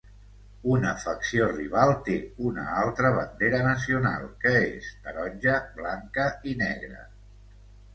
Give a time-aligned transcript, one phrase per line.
[0.75, 2.17] Una facció rival té
[2.49, 7.03] una altra bandera nacional que és taronja, blanca i negre.